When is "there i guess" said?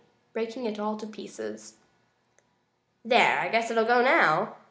3.05-3.69